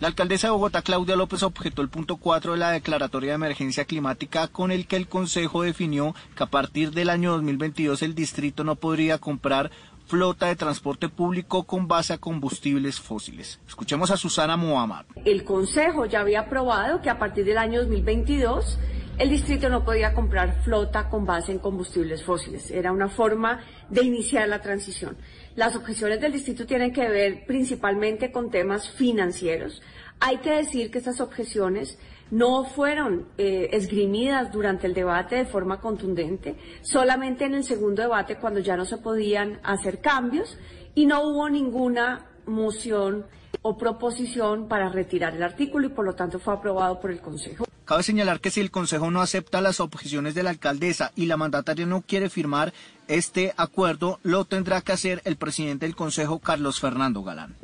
La 0.00 0.08
alcaldesa 0.08 0.48
de 0.48 0.52
Bogotá, 0.52 0.82
Claudia 0.82 1.16
López, 1.16 1.42
objetó 1.42 1.80
el 1.80 1.88
punto 1.88 2.16
4 2.16 2.52
de 2.52 2.58
la 2.58 2.70
declaratoria 2.70 3.30
de 3.30 3.36
emergencia 3.36 3.86
climática 3.86 4.46
con 4.48 4.70
el 4.70 4.86
que 4.86 4.96
el 4.96 5.08
Consejo 5.08 5.62
definió 5.62 6.14
que 6.36 6.44
a 6.44 6.48
partir 6.48 6.90
del 6.90 7.08
año 7.08 7.32
2022 7.32 8.02
el 8.02 8.14
distrito 8.14 8.62
no 8.62 8.76
podría 8.76 9.16
comprar 9.16 9.70
flota 10.06 10.46
de 10.46 10.56
transporte 10.56 11.08
público 11.08 11.64
con 11.64 11.88
base 11.88 12.12
a 12.12 12.18
combustibles 12.18 13.00
fósiles. 13.00 13.60
Escuchemos 13.66 14.10
a 14.10 14.16
Susana 14.16 14.56
Muhammad. 14.56 15.04
El 15.24 15.44
Consejo 15.44 16.06
ya 16.06 16.20
había 16.20 16.40
aprobado 16.40 17.02
que 17.02 17.10
a 17.10 17.18
partir 17.18 17.44
del 17.44 17.58
año 17.58 17.80
2022 17.80 18.78
el 19.18 19.30
distrito 19.30 19.68
no 19.68 19.82
podía 19.84 20.12
comprar 20.12 20.62
flota 20.62 21.08
con 21.08 21.24
base 21.24 21.50
en 21.50 21.58
combustibles 21.58 22.22
fósiles. 22.22 22.70
Era 22.70 22.92
una 22.92 23.08
forma 23.08 23.60
de 23.88 24.04
iniciar 24.04 24.46
la 24.48 24.60
transición. 24.60 25.16
Las 25.54 25.74
objeciones 25.74 26.20
del 26.20 26.32
distrito 26.32 26.66
tienen 26.66 26.92
que 26.92 27.08
ver 27.08 27.44
principalmente 27.46 28.30
con 28.30 28.50
temas 28.50 28.90
financieros. 28.90 29.82
Hay 30.20 30.38
que 30.38 30.50
decir 30.50 30.90
que 30.90 30.98
estas 30.98 31.20
objeciones 31.20 31.98
no 32.30 32.64
fueron 32.64 33.26
eh, 33.38 33.70
esgrimidas 33.72 34.52
durante 34.52 34.86
el 34.86 34.94
debate 34.94 35.36
de 35.36 35.44
forma 35.44 35.80
contundente, 35.80 36.56
solamente 36.82 37.44
en 37.44 37.54
el 37.54 37.64
segundo 37.64 38.02
debate 38.02 38.36
cuando 38.36 38.60
ya 38.60 38.76
no 38.76 38.84
se 38.84 38.98
podían 38.98 39.60
hacer 39.62 40.00
cambios 40.00 40.58
y 40.94 41.06
no 41.06 41.22
hubo 41.22 41.48
ninguna 41.48 42.26
moción 42.46 43.26
o 43.62 43.76
proposición 43.76 44.68
para 44.68 44.88
retirar 44.88 45.34
el 45.34 45.42
artículo 45.42 45.86
y 45.86 45.90
por 45.90 46.04
lo 46.04 46.14
tanto 46.14 46.38
fue 46.38 46.54
aprobado 46.54 47.00
por 47.00 47.10
el 47.10 47.20
Consejo. 47.20 47.66
Cabe 47.84 48.02
señalar 48.02 48.40
que 48.40 48.50
si 48.50 48.60
el 48.60 48.72
Consejo 48.72 49.10
no 49.10 49.20
acepta 49.20 49.60
las 49.60 49.78
objeciones 49.78 50.34
de 50.34 50.42
la 50.42 50.50
alcaldesa 50.50 51.12
y 51.14 51.26
la 51.26 51.36
mandataria 51.36 51.86
no 51.86 52.02
quiere 52.02 52.28
firmar 52.28 52.72
este 53.06 53.54
acuerdo, 53.56 54.18
lo 54.24 54.44
tendrá 54.44 54.80
que 54.80 54.92
hacer 54.92 55.22
el 55.24 55.36
presidente 55.36 55.86
del 55.86 55.94
Consejo, 55.94 56.40
Carlos 56.40 56.80
Fernando 56.80 57.22
Galán. 57.22 57.54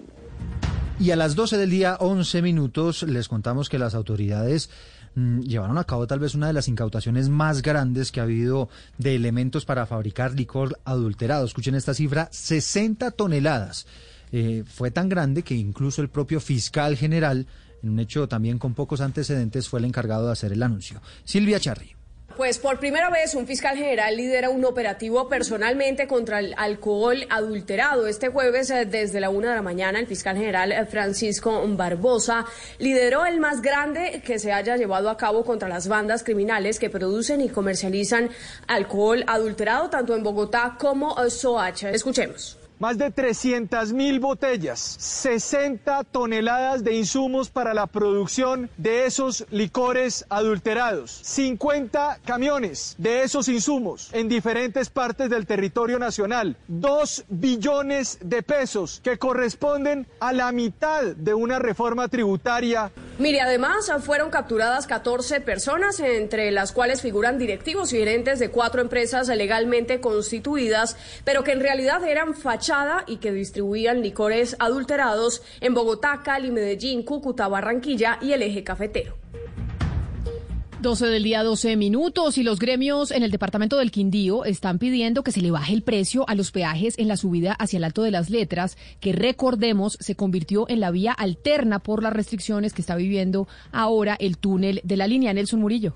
Y 1.02 1.10
a 1.10 1.16
las 1.16 1.34
12 1.34 1.58
del 1.58 1.68
día, 1.68 1.96
11 1.98 2.42
minutos, 2.42 3.02
les 3.02 3.26
contamos 3.26 3.68
que 3.68 3.76
las 3.76 3.96
autoridades 3.96 4.70
mm, 5.16 5.40
llevaron 5.40 5.76
a 5.76 5.82
cabo 5.82 6.06
tal 6.06 6.20
vez 6.20 6.36
una 6.36 6.46
de 6.46 6.52
las 6.52 6.68
incautaciones 6.68 7.28
más 7.28 7.60
grandes 7.60 8.12
que 8.12 8.20
ha 8.20 8.22
habido 8.22 8.68
de 8.98 9.16
elementos 9.16 9.64
para 9.64 9.84
fabricar 9.84 10.32
licor 10.34 10.78
adulterado. 10.84 11.44
Escuchen 11.44 11.74
esta 11.74 11.92
cifra, 11.92 12.28
60 12.30 13.10
toneladas. 13.10 13.88
Eh, 14.30 14.62
fue 14.64 14.92
tan 14.92 15.08
grande 15.08 15.42
que 15.42 15.56
incluso 15.56 16.02
el 16.02 16.08
propio 16.08 16.38
fiscal 16.38 16.96
general 16.96 17.48
en 17.82 17.90
un 17.90 17.98
hecho 17.98 18.28
también 18.28 18.60
con 18.60 18.74
pocos 18.74 19.00
antecedentes, 19.00 19.68
fue 19.68 19.80
el 19.80 19.86
encargado 19.86 20.26
de 20.26 20.32
hacer 20.34 20.52
el 20.52 20.62
anuncio. 20.62 21.02
Silvia 21.24 21.58
Charri. 21.58 21.96
Pues 22.36 22.58
por 22.58 22.78
primera 22.78 23.10
vez 23.10 23.34
un 23.34 23.46
fiscal 23.46 23.76
general 23.76 24.16
lidera 24.16 24.48
un 24.48 24.64
operativo 24.64 25.28
personalmente 25.28 26.06
contra 26.06 26.38
el 26.38 26.54
alcohol 26.56 27.26
adulterado. 27.28 28.06
Este 28.06 28.28
jueves, 28.28 28.70
eh, 28.70 28.86
desde 28.86 29.20
la 29.20 29.28
una 29.28 29.50
de 29.50 29.56
la 29.56 29.62
mañana, 29.62 29.98
el 29.98 30.06
fiscal 30.06 30.36
general 30.36 30.72
eh, 30.72 30.86
Francisco 30.86 31.62
Barbosa 31.68 32.46
lideró 32.78 33.26
el 33.26 33.38
más 33.38 33.60
grande 33.60 34.22
que 34.24 34.38
se 34.38 34.52
haya 34.52 34.76
llevado 34.76 35.10
a 35.10 35.16
cabo 35.16 35.44
contra 35.44 35.68
las 35.68 35.88
bandas 35.88 36.24
criminales 36.24 36.78
que 36.78 36.88
producen 36.88 37.42
y 37.42 37.50
comercializan 37.50 38.30
alcohol 38.66 39.24
adulterado 39.26 39.90
tanto 39.90 40.14
en 40.14 40.22
Bogotá 40.22 40.76
como 40.78 41.14
en 41.22 41.30
Soacha. 41.30 41.90
Escuchemos 41.90 42.61
más 42.82 42.98
de 42.98 43.12
300 43.12 43.92
mil 43.92 44.18
botellas, 44.18 44.80
60 44.80 46.02
toneladas 46.02 46.82
de 46.82 46.96
insumos 46.96 47.48
para 47.48 47.74
la 47.74 47.86
producción 47.86 48.68
de 48.76 49.06
esos 49.06 49.46
licores 49.52 50.26
adulterados, 50.28 51.12
50 51.22 52.18
camiones 52.24 52.96
de 52.98 53.22
esos 53.22 53.46
insumos 53.46 54.10
en 54.12 54.28
diferentes 54.28 54.90
partes 54.90 55.30
del 55.30 55.46
territorio 55.46 56.00
nacional, 56.00 56.56
2 56.66 57.26
billones 57.28 58.18
de 58.20 58.42
pesos 58.42 59.00
que 59.04 59.16
corresponden 59.16 60.08
a 60.18 60.32
la 60.32 60.50
mitad 60.50 61.04
de 61.04 61.34
una 61.34 61.60
reforma 61.60 62.08
tributaria. 62.08 62.90
Mire, 63.20 63.42
además 63.42 63.92
fueron 64.04 64.30
capturadas 64.30 64.88
14 64.88 65.40
personas, 65.40 66.00
entre 66.00 66.50
las 66.50 66.72
cuales 66.72 67.00
figuran 67.00 67.38
directivos 67.38 67.92
y 67.92 67.98
gerentes 67.98 68.40
de 68.40 68.50
cuatro 68.50 68.80
empresas 68.80 69.28
legalmente 69.28 70.00
constituidas, 70.00 70.96
pero 71.24 71.44
que 71.44 71.52
en 71.52 71.60
realidad 71.60 72.02
eran 72.02 72.34
fachadas 72.34 72.71
y 73.06 73.16
que 73.18 73.32
distribuían 73.32 74.00
licores 74.00 74.56
adulterados 74.58 75.42
en 75.60 75.74
Bogotá, 75.74 76.22
Cali, 76.24 76.50
Medellín, 76.50 77.02
Cúcuta, 77.02 77.46
Barranquilla 77.46 78.18
y 78.22 78.32
el 78.32 78.40
eje 78.40 78.64
cafetero. 78.64 79.16
12 80.80 81.06
del 81.06 81.22
día, 81.22 81.42
12 81.42 81.76
minutos. 81.76 82.38
Y 82.38 82.42
los 82.42 82.58
gremios 82.58 83.10
en 83.10 83.22
el 83.22 83.30
departamento 83.30 83.76
del 83.76 83.90
Quindío 83.90 84.46
están 84.46 84.78
pidiendo 84.78 85.22
que 85.22 85.32
se 85.32 85.42
le 85.42 85.50
baje 85.50 85.74
el 85.74 85.82
precio 85.82 86.26
a 86.28 86.34
los 86.34 86.50
peajes 86.50 86.98
en 86.98 87.08
la 87.08 87.18
subida 87.18 87.52
hacia 87.52 87.76
el 87.76 87.84
Alto 87.84 88.02
de 88.02 88.10
las 88.10 88.30
Letras, 88.30 88.78
que 89.00 89.12
recordemos 89.12 89.98
se 90.00 90.16
convirtió 90.16 90.66
en 90.68 90.80
la 90.80 90.90
vía 90.90 91.12
alterna 91.12 91.78
por 91.78 92.02
las 92.02 92.14
restricciones 92.14 92.72
que 92.72 92.80
está 92.80 92.96
viviendo 92.96 93.46
ahora 93.70 94.16
el 94.18 94.38
túnel 94.38 94.80
de 94.82 94.96
la 94.96 95.06
línea. 95.06 95.34
Nelson 95.34 95.60
Murillo. 95.60 95.94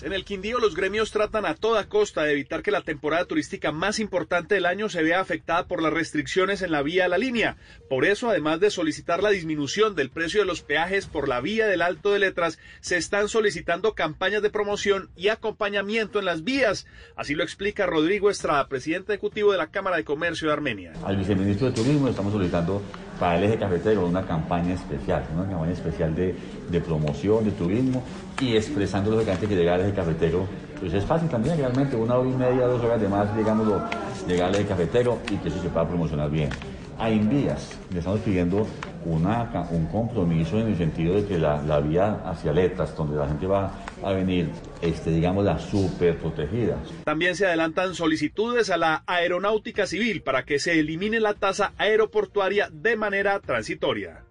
En 0.00 0.12
el 0.12 0.24
Quindío 0.24 0.58
los 0.58 0.76
gremios 0.76 1.10
tratan 1.10 1.44
a 1.44 1.54
toda 1.54 1.88
costa 1.88 2.22
de 2.22 2.32
evitar 2.32 2.62
que 2.62 2.70
la 2.70 2.82
temporada 2.82 3.24
turística 3.24 3.72
más 3.72 3.98
importante 3.98 4.54
del 4.54 4.66
año 4.66 4.88
se 4.88 5.02
vea 5.02 5.20
afectada 5.20 5.66
por 5.66 5.82
las 5.82 5.92
restricciones 5.92 6.62
en 6.62 6.70
la 6.70 6.82
vía 6.82 7.04
de 7.04 7.08
la 7.08 7.18
línea. 7.18 7.56
Por 7.88 8.04
eso, 8.04 8.30
además 8.30 8.60
de 8.60 8.70
solicitar 8.70 9.22
la 9.22 9.30
disminución 9.30 9.96
del 9.96 10.10
precio 10.10 10.40
de 10.40 10.46
los 10.46 10.62
peajes 10.62 11.06
por 11.06 11.28
la 11.28 11.40
vía 11.40 11.66
del 11.66 11.82
Alto 11.82 12.12
de 12.12 12.20
Letras, 12.20 12.60
se 12.80 12.96
están 12.96 13.28
solicitando 13.28 13.94
campañas 13.94 14.40
de 14.40 14.50
promoción 14.50 15.10
y 15.16 15.28
acompañamiento 15.28 16.20
en 16.20 16.26
las 16.26 16.44
vías. 16.44 16.86
Así 17.16 17.34
lo 17.34 17.42
explica 17.42 17.86
Rodrigo 17.86 18.30
Estrada, 18.30 18.68
presidente 18.68 19.12
ejecutivo 19.12 19.50
de 19.50 19.58
la 19.58 19.72
Cámara 19.72 19.96
de 19.96 20.04
Comercio 20.04 20.46
de 20.46 20.54
Armenia. 20.54 20.92
Al 21.04 21.16
viceministro 21.16 21.68
de 21.68 21.72
Turismo 21.72 22.08
estamos 22.08 22.32
solicitando 22.32 22.82
para 23.18 23.38
el 23.38 23.44
eje 23.44 23.58
cafetero 23.58 24.06
una 24.06 24.24
campaña 24.24 24.74
especial, 24.74 25.24
una 25.34 25.48
campaña 25.48 25.72
especial 25.72 26.14
de, 26.14 26.80
promoción, 26.80 27.44
de 27.44 27.50
turismo 27.52 28.02
y 28.40 28.56
expresando 28.56 29.10
lógicamente 29.10 29.46
que 29.46 29.56
llegar 29.56 29.80
al 29.80 29.86
eje 29.86 29.94
cafetero, 29.94 30.46
pues 30.78 30.92
es 30.94 31.04
fácil 31.04 31.28
también, 31.28 31.58
realmente 31.58 31.96
una 31.96 32.16
hora 32.16 32.28
y 32.28 32.34
media, 32.34 32.66
dos 32.66 32.82
horas 32.82 33.00
de 33.00 33.08
más, 33.08 33.36
digámoslo, 33.36 33.82
llegar 34.26 34.48
al 34.48 34.54
eje 34.54 34.66
cafetero 34.66 35.18
y 35.30 35.36
que 35.36 35.48
eso 35.48 35.60
se 35.60 35.68
pueda 35.68 35.88
promocionar 35.88 36.30
bien. 36.30 36.50
A 36.98 37.10
Invías 37.10 37.78
le 37.92 38.00
estamos 38.00 38.20
pidiendo 38.20 38.66
una, 39.04 39.68
un 39.70 39.86
compromiso 39.86 40.58
en 40.58 40.68
el 40.68 40.76
sentido 40.76 41.14
de 41.14 41.26
que 41.26 41.38
la, 41.38 41.62
la, 41.62 41.80
vía 41.80 42.20
hacia 42.24 42.52
Letras, 42.52 42.96
donde 42.96 43.16
la 43.16 43.28
gente 43.28 43.46
va 43.46 43.72
a 44.02 44.12
venir, 44.12 44.50
este, 44.82 45.10
digamos, 45.10 45.44
la 45.44 45.58
super 45.58 46.18
protegida. 46.18 46.76
También 47.04 47.36
se 47.36 47.46
adelantan 47.46 47.94
solicitudes 47.94 48.70
a 48.70 48.76
la 48.76 49.04
aeronáutica 49.06 49.86
civil 49.86 50.22
para 50.22 50.44
que 50.44 50.58
se 50.58 50.78
elimine 50.80 51.20
la 51.20 51.34
tasa 51.34 51.72
aeroportuaria 51.78 52.68
de 52.72 52.96
manera 52.96 53.38
transitoria. 53.40 54.24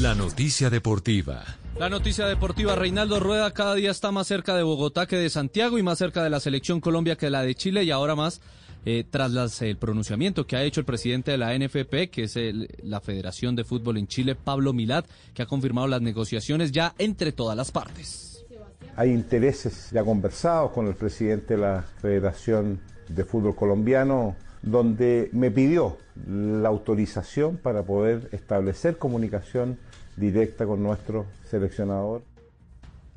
La 0.00 0.14
noticia 0.14 0.70
deportiva. 0.70 1.44
La 1.78 1.88
noticia 1.88 2.26
deportiva, 2.26 2.76
Reinaldo 2.76 3.18
Rueda 3.18 3.50
cada 3.52 3.74
día 3.74 3.90
está 3.90 4.12
más 4.12 4.26
cerca 4.26 4.54
de 4.54 4.62
Bogotá 4.62 5.06
que 5.06 5.16
de 5.16 5.30
Santiago 5.30 5.78
y 5.78 5.82
más 5.82 5.98
cerca 5.98 6.22
de 6.22 6.30
la 6.30 6.38
selección 6.38 6.80
Colombia 6.80 7.16
que 7.16 7.26
de 7.26 7.30
la 7.30 7.42
de 7.42 7.54
Chile 7.54 7.82
y 7.82 7.90
ahora 7.90 8.14
más 8.14 8.40
eh, 8.84 9.04
tras 9.08 9.62
el 9.62 9.76
pronunciamiento 9.76 10.46
que 10.46 10.56
ha 10.56 10.62
hecho 10.62 10.80
el 10.80 10.86
presidente 10.86 11.30
de 11.30 11.38
la 11.38 11.56
NFP, 11.56 12.10
que 12.10 12.24
es 12.24 12.38
la 12.82 13.00
Federación 13.00 13.56
de 13.56 13.64
Fútbol 13.64 13.98
en 13.98 14.06
Chile, 14.06 14.34
Pablo 14.34 14.72
Milad, 14.72 15.04
que 15.32 15.42
ha 15.42 15.46
confirmado 15.46 15.86
las 15.86 16.02
negociaciones 16.02 16.72
ya 16.72 16.94
entre 16.98 17.32
todas 17.32 17.56
las 17.56 17.70
partes. 17.70 18.44
Hay 18.96 19.10
intereses 19.10 19.90
ya 19.90 20.04
conversados 20.04 20.70
con 20.70 20.86
el 20.86 20.94
presidente 20.94 21.54
de 21.54 21.60
la 21.60 21.82
Federación 22.00 22.80
de 23.08 23.24
Fútbol 23.24 23.56
Colombiano, 23.56 24.36
donde 24.62 25.30
me 25.32 25.50
pidió 25.50 25.98
la 26.26 26.68
autorización 26.68 27.56
para 27.56 27.82
poder 27.82 28.28
establecer 28.32 28.98
comunicación 28.98 29.78
directa 30.16 30.64
con 30.66 30.82
nuestro 30.82 31.26
seleccionador. 31.50 32.22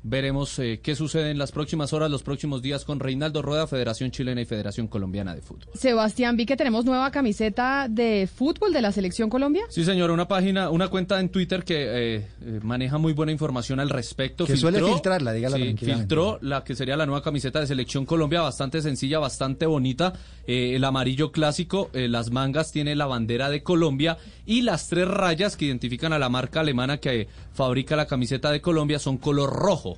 Veremos 0.04 0.56
eh, 0.60 0.78
qué 0.80 0.94
sucede 0.94 1.32
en 1.32 1.38
las 1.38 1.50
próximas 1.50 1.92
horas, 1.92 2.08
los 2.08 2.22
próximos 2.22 2.62
días 2.62 2.84
con 2.84 3.00
Reinaldo 3.00 3.42
Rueda, 3.42 3.66
Federación 3.66 4.12
Chilena 4.12 4.40
y 4.40 4.44
Federación 4.44 4.86
Colombiana 4.86 5.34
de 5.34 5.42
Fútbol. 5.42 5.74
Sebastián, 5.74 6.36
vi 6.36 6.46
que 6.46 6.56
tenemos 6.56 6.84
nueva 6.84 7.10
camiseta 7.10 7.88
de 7.90 8.28
fútbol 8.32 8.72
de 8.72 8.80
la 8.80 8.92
Selección 8.92 9.28
Colombia. 9.28 9.64
Sí, 9.70 9.84
señor, 9.84 10.12
una 10.12 10.28
página, 10.28 10.70
una 10.70 10.86
cuenta 10.86 11.18
en 11.18 11.30
Twitter 11.30 11.64
que 11.64 11.74
eh, 11.82 12.26
eh, 12.42 12.60
maneja 12.62 12.98
muy 12.98 13.12
buena 13.12 13.32
información 13.32 13.80
al 13.80 13.90
respecto. 13.90 14.46
Que 14.46 14.56
suele 14.56 14.80
filtrarla, 14.80 15.32
dígala 15.32 15.56
sí, 15.56 15.74
filtró 15.76 16.38
la 16.42 16.62
que 16.62 16.76
sería 16.76 16.96
la 16.96 17.04
nueva 17.04 17.22
camiseta 17.22 17.58
de 17.58 17.66
Selección 17.66 18.06
Colombia, 18.06 18.40
bastante 18.40 18.80
sencilla, 18.80 19.18
bastante 19.18 19.66
bonita. 19.66 20.12
el 20.46 20.84
amarillo 20.84 21.32
clásico, 21.32 21.90
las 21.92 22.30
mangas 22.30 22.70
tiene 22.70 22.94
la 22.94 23.06
bandera 23.06 23.50
de 23.50 23.64
Colombia 23.64 24.16
y 24.46 24.62
las 24.62 24.88
tres 24.88 25.08
rayas 25.08 25.56
que 25.56 25.64
identifican 25.64 26.12
a 26.12 26.20
la 26.20 26.28
marca 26.28 26.60
alemana 26.60 26.98
que 26.98 27.26
fabrica 27.52 27.96
la 27.96 28.06
camiseta 28.06 28.52
de 28.52 28.60
Colombia 28.60 29.00
son 29.00 29.18
color 29.18 29.52
rojo 29.52 29.97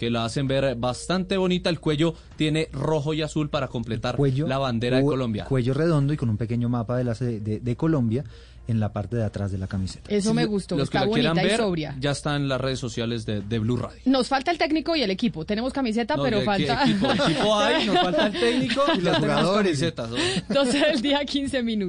que 0.00 0.08
la 0.08 0.24
hacen 0.24 0.48
ver 0.48 0.76
bastante 0.76 1.36
bonita. 1.36 1.68
El 1.68 1.78
cuello 1.78 2.14
tiene 2.36 2.70
rojo 2.72 3.12
y 3.12 3.20
azul 3.20 3.50
para 3.50 3.68
completar 3.68 4.16
la 4.18 4.56
bandera 4.56 4.96
de 4.96 5.02
Colombia. 5.02 5.44
Cuello 5.44 5.74
redondo 5.74 6.14
y 6.14 6.16
con 6.16 6.30
un 6.30 6.38
pequeño 6.38 6.70
mapa 6.70 6.96
de, 6.96 7.04
la, 7.04 7.12
de, 7.12 7.76
Colombia 7.76 8.24
en 8.66 8.80
la 8.80 8.94
parte 8.94 9.16
de 9.16 9.24
atrás 9.24 9.52
de 9.52 9.58
la 9.58 9.66
camiseta. 9.66 10.10
Eso 10.10 10.32
me 10.32 10.46
gustó, 10.46 10.78
Los 10.78 10.84
está 10.84 11.02
que 11.02 11.06
bonita 11.08 11.34
ver, 11.34 11.52
y 11.52 11.56
sobria. 11.56 11.96
Ya 12.00 12.12
está 12.12 12.36
en 12.36 12.48
las 12.48 12.58
redes 12.58 12.78
sociales 12.78 13.26
de, 13.26 13.58
Blue 13.58 13.76
Radio. 13.76 14.00
Nos 14.06 14.26
falta 14.26 14.50
el 14.50 14.56
técnico 14.56 14.96
y 14.96 15.02
el 15.02 15.10
equipo. 15.10 15.44
Tenemos 15.44 15.70
camiseta, 15.74 16.16
pero 16.16 16.40
falta. 16.40 16.82
Equipo, 16.84 17.12
equipo 17.12 17.58
hay, 17.58 17.84
nos 17.84 18.00
falta 18.00 18.26
el 18.28 18.32
técnico 18.32 18.82
y 18.96 19.00
los 19.02 19.18
jugadores. 19.18 19.78
camisetas. 19.78 20.10
12 20.48 20.78
del 20.86 21.02
día, 21.02 21.22
15 21.26 21.62
minutos. 21.62 21.88